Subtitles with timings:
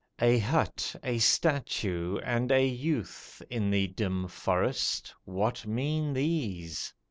[0.19, 6.91] A hut, a statue, and a youth In the dim forest, what mean these?